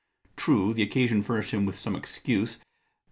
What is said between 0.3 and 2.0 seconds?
True, the occasion furnished him with some